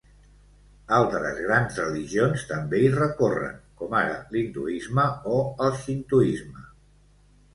[0.99, 6.65] Altres grans religions també hi recorren, com ara l'hinduisme o el xintoisme.